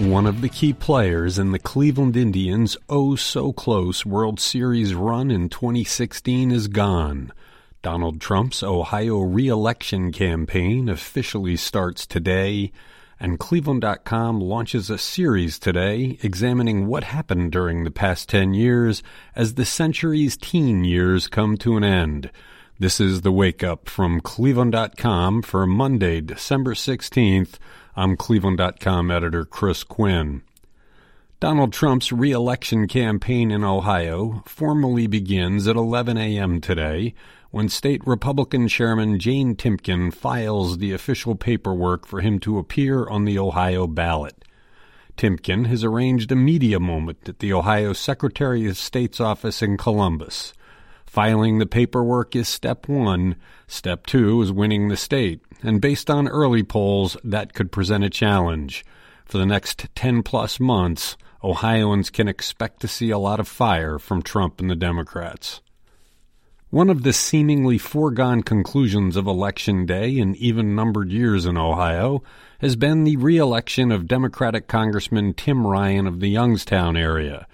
One 0.00 0.26
of 0.26 0.40
the 0.40 0.48
key 0.48 0.72
players 0.72 1.38
in 1.38 1.52
the 1.52 1.58
Cleveland 1.58 2.16
Indians' 2.16 2.74
oh 2.88 3.16
so 3.16 3.52
close 3.52 4.06
World 4.06 4.40
Series 4.40 4.94
run 4.94 5.30
in 5.30 5.50
2016 5.50 6.50
is 6.50 6.68
gone. 6.68 7.34
Donald 7.82 8.18
Trump's 8.18 8.62
Ohio 8.62 9.18
re-election 9.18 10.10
campaign 10.10 10.88
officially 10.88 11.54
starts 11.54 12.06
today, 12.06 12.72
and 13.20 13.38
Cleveland.com 13.38 14.40
launches 14.40 14.88
a 14.88 14.96
series 14.96 15.58
today 15.58 16.16
examining 16.22 16.86
what 16.86 17.04
happened 17.04 17.52
during 17.52 17.84
the 17.84 17.90
past 17.90 18.30
10 18.30 18.54
years 18.54 19.02
as 19.36 19.52
the 19.52 19.66
century's 19.66 20.34
teen 20.34 20.82
years 20.82 21.28
come 21.28 21.58
to 21.58 21.76
an 21.76 21.84
end. 21.84 22.30
This 22.80 22.98
is 22.98 23.20
the 23.20 23.30
wake 23.30 23.62
up 23.62 23.90
from 23.90 24.22
Cleveland.com 24.22 25.42
for 25.42 25.66
Monday, 25.66 26.22
December 26.22 26.72
16th. 26.72 27.58
I'm 27.94 28.16
Cleveland.com 28.16 29.10
editor 29.10 29.44
Chris 29.44 29.84
Quinn. 29.84 30.40
Donald 31.40 31.74
Trump's 31.74 32.10
reelection 32.10 32.88
campaign 32.88 33.50
in 33.50 33.64
Ohio 33.64 34.42
formally 34.46 35.06
begins 35.06 35.68
at 35.68 35.76
11 35.76 36.16
a.m. 36.16 36.62
today 36.62 37.12
when 37.50 37.68
state 37.68 38.00
Republican 38.06 38.66
Chairman 38.66 39.18
Jane 39.18 39.56
Timken 39.56 40.10
files 40.10 40.78
the 40.78 40.94
official 40.94 41.34
paperwork 41.34 42.06
for 42.06 42.22
him 42.22 42.38
to 42.38 42.56
appear 42.56 43.06
on 43.06 43.26
the 43.26 43.38
Ohio 43.38 43.86
ballot. 43.86 44.42
Timken 45.18 45.66
has 45.66 45.84
arranged 45.84 46.32
a 46.32 46.34
media 46.34 46.80
moment 46.80 47.28
at 47.28 47.40
the 47.40 47.52
Ohio 47.52 47.92
Secretary 47.92 48.66
of 48.66 48.78
State's 48.78 49.20
office 49.20 49.60
in 49.60 49.76
Columbus. 49.76 50.54
Filing 51.10 51.58
the 51.58 51.66
paperwork 51.66 52.36
is 52.36 52.48
step 52.48 52.86
one. 52.88 53.34
Step 53.66 54.06
two 54.06 54.40
is 54.42 54.52
winning 54.52 54.86
the 54.86 54.96
state. 54.96 55.40
And 55.60 55.80
based 55.80 56.08
on 56.08 56.28
early 56.28 56.62
polls, 56.62 57.16
that 57.24 57.52
could 57.52 57.72
present 57.72 58.04
a 58.04 58.08
challenge. 58.08 58.84
For 59.24 59.36
the 59.36 59.44
next 59.44 59.88
10 59.96 60.22
plus 60.22 60.60
months, 60.60 61.16
Ohioans 61.42 62.10
can 62.10 62.28
expect 62.28 62.78
to 62.82 62.86
see 62.86 63.10
a 63.10 63.18
lot 63.18 63.40
of 63.40 63.48
fire 63.48 63.98
from 63.98 64.22
Trump 64.22 64.60
and 64.60 64.70
the 64.70 64.76
Democrats. 64.76 65.60
One 66.68 66.88
of 66.88 67.02
the 67.02 67.12
seemingly 67.12 67.76
foregone 67.76 68.44
conclusions 68.44 69.16
of 69.16 69.26
Election 69.26 69.86
Day 69.86 70.16
in 70.16 70.36
even 70.36 70.76
numbered 70.76 71.10
years 71.10 71.44
in 71.44 71.58
Ohio 71.58 72.22
has 72.60 72.76
been 72.76 73.02
the 73.02 73.16
re-election 73.16 73.90
of 73.90 74.06
Democratic 74.06 74.68
Congressman 74.68 75.34
Tim 75.34 75.66
Ryan 75.66 76.06
of 76.06 76.20
the 76.20 76.30
Youngstown 76.30 76.96
area. 76.96 77.48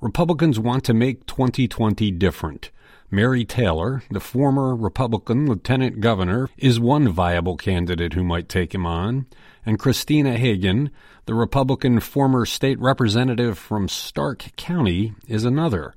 Republicans 0.00 0.60
want 0.60 0.84
to 0.84 0.94
make 0.94 1.26
2020 1.26 2.12
different. 2.12 2.70
Mary 3.12 3.44
Taylor, 3.44 4.04
the 4.08 4.20
former 4.20 4.76
Republican 4.76 5.46
lieutenant 5.46 6.00
governor, 6.00 6.48
is 6.56 6.78
one 6.78 7.08
viable 7.08 7.56
candidate 7.56 8.12
who 8.12 8.22
might 8.22 8.48
take 8.48 8.72
him 8.72 8.86
on, 8.86 9.26
and 9.66 9.80
Christina 9.80 10.36
Hagan, 10.38 10.90
the 11.26 11.34
Republican 11.34 11.98
former 11.98 12.46
state 12.46 12.78
representative 12.78 13.58
from 13.58 13.88
Stark 13.88 14.44
County, 14.56 15.12
is 15.26 15.44
another. 15.44 15.92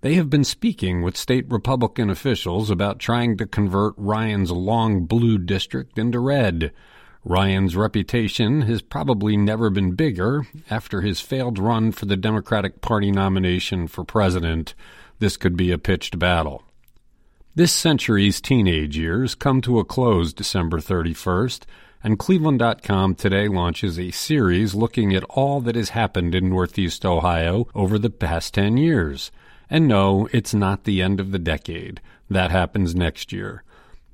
They 0.00 0.14
have 0.14 0.30
been 0.30 0.44
speaking 0.44 1.02
with 1.02 1.18
state 1.18 1.44
Republican 1.50 2.08
officials 2.08 2.70
about 2.70 2.98
trying 2.98 3.36
to 3.36 3.46
convert 3.46 3.92
Ryan's 3.98 4.50
long 4.50 5.04
blue 5.04 5.36
district 5.36 5.98
into 5.98 6.18
red. 6.18 6.72
Ryan's 7.24 7.76
reputation 7.76 8.62
has 8.62 8.82
probably 8.82 9.36
never 9.36 9.68
been 9.68 9.92
bigger 9.92 10.46
after 10.70 11.02
his 11.02 11.20
failed 11.20 11.58
run 11.58 11.92
for 11.92 12.06
the 12.06 12.16
Democratic 12.16 12.80
Party 12.80 13.10
nomination 13.10 13.86
for 13.86 14.04
president. 14.04 14.74
This 15.24 15.38
could 15.38 15.56
be 15.56 15.72
a 15.72 15.78
pitched 15.78 16.18
battle. 16.18 16.64
This 17.54 17.72
century's 17.72 18.42
teenage 18.42 18.98
years 18.98 19.34
come 19.34 19.62
to 19.62 19.78
a 19.78 19.82
close 19.82 20.34
December 20.34 20.80
31st, 20.80 21.62
and 22.02 22.18
Cleveland.com 22.18 23.14
today 23.14 23.48
launches 23.48 23.98
a 23.98 24.10
series 24.10 24.74
looking 24.74 25.14
at 25.14 25.24
all 25.30 25.62
that 25.62 25.76
has 25.76 25.88
happened 25.88 26.34
in 26.34 26.50
Northeast 26.50 27.06
Ohio 27.06 27.66
over 27.74 27.98
the 27.98 28.10
past 28.10 28.52
10 28.52 28.76
years. 28.76 29.32
And 29.70 29.88
no, 29.88 30.28
it's 30.30 30.52
not 30.52 30.84
the 30.84 31.00
end 31.00 31.20
of 31.20 31.32
the 31.32 31.38
decade. 31.38 32.02
That 32.28 32.50
happens 32.50 32.94
next 32.94 33.32
year. 33.32 33.64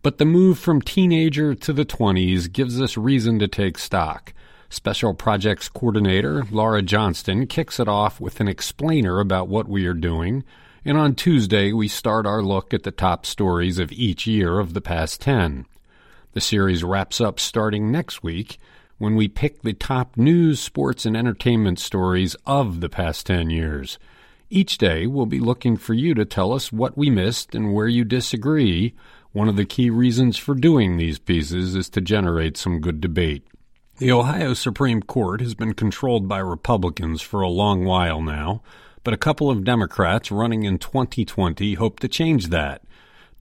But 0.03 0.19
the 0.19 0.25
move 0.25 0.61
from 0.61 0.81
teenager 0.81 1.57
to 1.57 1.73
the 1.73 1.85
20s 1.85 2.53
gives 2.53 2.81
us 2.81 2.97
reason 2.97 3.41
to 3.41 3.49
take 3.49 3.79
stock. 3.79 4.33
Special 4.69 5.13
Projects 5.13 5.69
Coordinator 5.69 6.45
Laura 6.53 6.83
Johnston 6.83 7.49
kicks 7.49 7.81
it 7.81 7.89
off 7.89 8.21
with 8.21 8.39
an 8.39 8.47
explainer 8.47 9.19
about 9.19 9.49
what 9.49 9.67
we 9.67 9.87
are 9.87 9.93
doing 9.93 10.45
and 10.85 10.97
on 10.97 11.15
Tuesday 11.15 11.73
we 11.73 11.89
start 11.89 12.27
our 12.27 12.43
look 12.43 12.73
at 12.73 12.85
the 12.85 12.91
top 12.91 13.27
stories 13.27 13.79
of 13.79 13.93
each 13.93 14.27
year 14.27 14.59
of 14.59 14.73
the 14.73 14.81
past 14.81 15.21
10. 15.21 15.67
The 16.33 16.41
series 16.41 16.83
wraps 16.83 17.21
up 17.21 17.39
starting 17.39 17.91
next 17.91 18.23
week 18.23 18.59
when 18.99 19.15
we 19.15 19.29
pick 19.29 19.63
the 19.63 19.73
top 19.73 20.17
news, 20.17 20.61
sports, 20.61 21.05
and 21.05 21.17
entertainment 21.17 21.79
stories 21.79 22.35
of 22.47 22.81
the 22.81 22.89
past 22.89 23.27
10 23.27 23.51
years. 23.51 23.99
Each 24.49 24.79
day 24.79 25.07
we'll 25.07 25.27
be 25.27 25.41
looking 25.41 25.77
for 25.77 25.95
you 25.95 26.15
to 26.15 26.25
tell 26.25 26.53
us 26.53 26.73
what 26.73 26.97
we 26.97 27.11
missed 27.11 27.55
and 27.55 27.73
where 27.75 27.89
you 27.89 28.05
disagree. 28.05 28.95
One 29.33 29.49
of 29.49 29.57
the 29.57 29.65
key 29.65 29.91
reasons 29.91 30.39
for 30.39 30.55
doing 30.55 30.97
these 30.97 31.19
pieces 31.19 31.75
is 31.75 31.89
to 31.91 32.01
generate 32.01 32.57
some 32.57 32.81
good 32.81 33.01
debate. 33.01 33.47
The 33.99 34.13
Ohio 34.13 34.55
Supreme 34.55 35.03
Court 35.03 35.41
has 35.41 35.55
been 35.55 35.75
controlled 35.75 36.27
by 36.27 36.39
Republicans 36.39 37.21
for 37.21 37.43
a 37.43 37.49
long 37.49 37.85
while 37.85 38.23
now 38.23 38.63
but 39.05 39.15
a 39.15 39.19
couple 39.19 39.51
of 39.51 39.65
Democrats 39.65 40.31
running 40.31 40.65
in 40.65 40.79
2020 40.79 41.75
hope 41.75 42.01
to 42.01 42.09
change 42.09 42.49
that. 42.49 42.83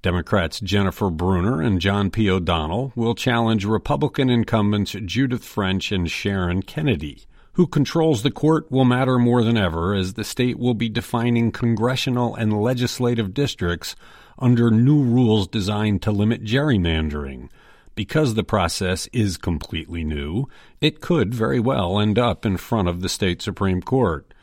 Democrats 0.02 0.62
Jennifer 0.62 1.10
Brunner 1.10 1.62
and 1.62 1.82
John 1.82 2.10
P. 2.10 2.30
O'Donnell 2.30 2.94
will 2.96 3.16
challenge 3.16 3.66
Republican 3.66 4.30
incumbents 4.30 4.96
Judith 5.06 5.44
French 5.44 5.92
and 5.92 6.10
Sharon 6.10 6.62
Kennedy. 6.62 7.26
Who 7.54 7.68
controls 7.68 8.24
the 8.24 8.32
court 8.32 8.72
will 8.72 8.86
matter 8.86 9.20
more 9.20 9.44
than 9.44 9.58
ever 9.58 9.94
as 9.94 10.14
the 10.14 10.24
state 10.24 10.58
will 10.58 10.74
be 10.74 10.88
defining 10.88 11.52
congressional 11.52 12.34
and 12.34 12.62
legislative 12.62 13.34
districts 13.34 13.98
under 14.38 14.72
new 14.72 15.04
rules 15.04 15.50
designed 15.50 16.02
to 16.04 16.12
limit 16.12 16.46
gerrymandering. 16.46 17.50
Because 17.96 18.36
the 18.36 18.46
process 18.46 19.08
is 19.12 19.36
completely 19.36 20.06
new, 20.06 20.48
it 20.80 21.02
could 21.02 21.36
very 21.36 21.60
well 21.60 22.00
end 22.00 22.18
up 22.18 22.46
in 22.46 22.56
front 22.56 22.88
of 22.88 23.02
the 23.02 23.10
state 23.10 23.42
Supreme 23.42 23.82
Court. 23.82 24.34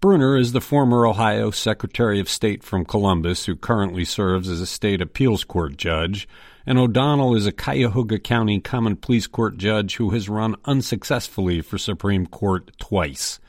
Brunner 0.00 0.34
is 0.34 0.52
the 0.52 0.62
former 0.62 1.06
Ohio 1.06 1.50
Secretary 1.50 2.20
of 2.20 2.28
State 2.30 2.64
from 2.64 2.86
Columbus 2.86 3.44
who 3.44 3.54
currently 3.54 4.06
serves 4.06 4.48
as 4.48 4.58
a 4.58 4.66
state 4.66 5.02
appeals 5.02 5.44
court 5.44 5.76
judge, 5.76 6.26
and 6.64 6.78
O'Donnell 6.78 7.34
is 7.34 7.44
a 7.44 7.52
Cuyahoga 7.52 8.18
County 8.18 8.60
Common 8.60 8.96
Pleas 8.96 9.26
Court 9.26 9.58
judge 9.58 9.96
who 9.96 10.08
has 10.08 10.26
run 10.26 10.56
unsuccessfully 10.64 11.60
for 11.60 11.76
Supreme 11.76 12.24
Court 12.26 12.70
twice. 12.78 13.40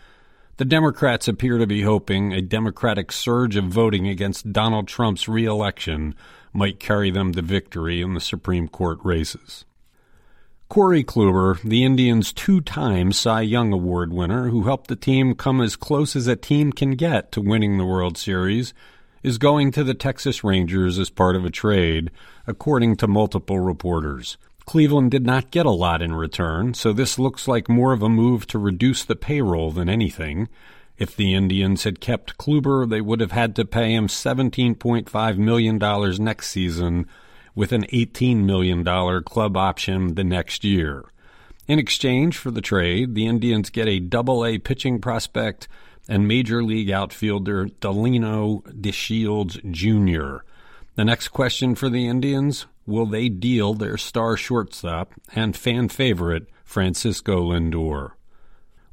The 0.58 0.66
Democrats 0.66 1.30
appear 1.30 1.58
to 1.58 1.66
be 1.66 1.84
hoping 1.84 2.34
a 2.34 2.42
Democratic 2.42 3.14
surge 3.14 3.56
of 3.56 3.64
voting 3.64 4.10
against 4.10 4.52
Donald 4.52 4.90
Trump's 4.90 5.30
reelection 5.30 6.16
might 6.52 6.82
carry 6.82 7.12
them 7.12 7.32
to 7.32 7.42
victory 7.42 8.02
in 8.02 8.14
the 8.14 8.20
Supreme 8.20 8.68
Court 8.68 9.00
races. 9.06 9.64
Corey 10.72 11.04
Kluber, 11.04 11.62
the 11.64 11.84
Indians' 11.84 12.32
two 12.32 12.62
time 12.62 13.12
Cy 13.12 13.42
Young 13.42 13.74
Award 13.74 14.14
winner, 14.14 14.48
who 14.48 14.64
helped 14.64 14.88
the 14.88 14.96
team 14.96 15.36
come 15.36 15.60
as 15.60 15.76
close 15.76 16.16
as 16.16 16.28
a 16.28 16.38
team 16.38 16.72
can 16.72 16.92
get 16.92 17.30
to 17.34 17.42
winning 17.42 17.78
the 17.78 17.84
World 17.84 18.18
Series, 18.18 18.74
is 19.22 19.38
going 19.38 19.72
to 19.72 19.84
the 19.84 19.94
Texas 19.94 20.46
Rangers 20.46 20.98
as 20.98 21.10
part 21.10 21.36
of 21.36 21.44
a 21.44 21.50
trade, 21.50 22.10
according 22.48 22.96
to 22.96 23.08
multiple 23.10 23.60
reporters. 23.60 24.38
Cleveland 24.66 25.12
did 25.12 25.26
not 25.26 25.52
get 25.52 25.66
a 25.66 25.72
lot 25.72 26.02
in 26.02 26.16
return, 26.16 26.74
so 26.74 26.94
this 26.94 27.20
looks 27.20 27.50
like 27.50 27.68
more 27.68 27.92
of 27.92 28.02
a 28.02 28.08
move 28.08 28.48
to 28.48 28.58
reduce 28.58 29.04
the 29.04 29.18
payroll 29.18 29.72
than 29.72 29.90
anything. 29.90 30.48
If 30.98 31.18
the 31.18 31.34
Indians 31.34 31.84
had 31.84 32.00
kept 32.00 32.38
Kluber, 32.38 32.90
they 32.90 33.02
would 33.02 33.20
have 33.20 33.34
had 33.34 33.58
to 33.58 33.66
pay 33.66 33.94
him 33.94 34.08
$17.5 34.08 35.38
million 35.38 36.24
next 36.24 36.48
season 36.48 37.08
with 37.56 37.72
an 37.72 37.86
$18 37.88 38.44
million 38.44 38.84
club 39.24 39.58
option 39.58 40.16
the 40.16 40.24
next 40.24 40.64
year. 40.64 41.06
In 41.68 41.80
exchange 41.80 42.38
for 42.38 42.52
the 42.52 42.62
trade, 42.62 43.16
the 43.16 43.28
Indians 43.28 43.70
get 43.70 43.88
a 43.88 44.00
double 44.00 44.46
A 44.46 44.58
pitching 44.58 45.00
prospect 45.00 45.68
and 46.08 46.28
major 46.28 46.64
league 46.64 46.90
outfielder 46.90 47.68
Delino 47.68 48.64
DeShields 48.64 49.72
Jr. 49.72 50.44
The 50.96 51.06
next 51.06 51.30
question 51.30 51.76
for 51.76 51.90
the 51.90 52.08
Indians 52.08 52.66
will 52.86 53.06
they 53.06 53.30
deal 53.30 53.74
their 53.74 53.98
star 53.98 54.36
shortstop 54.36 55.14
and 55.36 55.56
fan 55.56 55.88
favorite 55.88 56.48
Francisco 56.64 57.52
Lindor? 57.52 58.12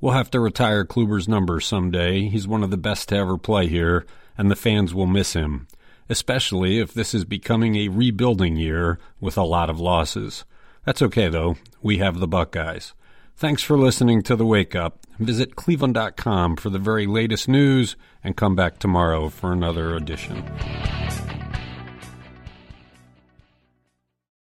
We'll 0.01 0.13
have 0.13 0.31
to 0.31 0.41
retire 0.41 0.85
Kluber's 0.85 1.27
number 1.27 1.59
someday. 1.59 2.29
He's 2.29 2.47
one 2.47 2.63
of 2.63 2.71
the 2.71 2.77
best 2.77 3.09
to 3.09 3.17
ever 3.17 3.37
play 3.37 3.67
here, 3.67 4.07
and 4.37 4.51
the 4.51 4.57
fans 4.57 4.95
will 4.95 5.07
miss 5.07 5.33
him 5.33 5.67
especially 6.09 6.79
if 6.79 6.93
this 6.95 7.15
is 7.15 7.25
becoming 7.25 7.77
a 7.77 7.89
rebuilding 7.89 8.57
year 8.57 8.99
with 9.21 9.37
a 9.37 9.43
lot 9.43 9.71
of 9.71 9.81
losses. 9.81 10.45
That's 10.85 11.03
okay, 11.03 11.29
though. 11.29 11.57
We 11.83 11.99
have 11.99 12.19
the 12.19 12.29
Buckeyes. 12.29 12.95
Thanks 13.37 13.63
for 13.63 13.79
listening 13.79 14.23
to 14.23 14.35
The 14.35 14.47
Wake 14.47 14.75
Up. 14.75 15.07
Visit 15.19 15.55
cleveland.com 15.55 16.57
for 16.57 16.71
the 16.71 16.79
very 16.79 17.07
latest 17.07 17.49
news 17.49 17.95
and 18.25 18.37
come 18.37 18.57
back 18.57 18.79
tomorrow 18.79 19.29
for 19.29 19.53
another 19.53 19.95
edition. 19.95 20.45